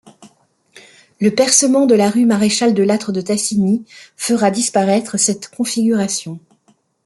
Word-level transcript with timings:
Le 1.19 1.29
percement 1.29 1.85
de 1.85 1.93
la 1.93 2.09
rue 2.09 2.25
Maréchal-de-Lattre-de-Tassigny, 2.25 3.85
fera 4.17 4.49
disparaître 4.49 5.17
cette 5.17 5.49
configuration. 5.49 6.39